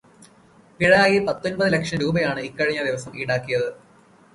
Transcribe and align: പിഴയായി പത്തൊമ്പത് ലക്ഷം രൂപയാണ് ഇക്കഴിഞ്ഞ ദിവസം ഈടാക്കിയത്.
പിഴയായി 0.79 1.19
പത്തൊമ്പത് 1.27 1.71
ലക്ഷം 1.73 1.99
രൂപയാണ് 1.99 2.39
ഇക്കഴിഞ്ഞ 2.39 2.83
ദിവസം 2.83 3.11
ഈടാക്കിയത്. 3.21 3.69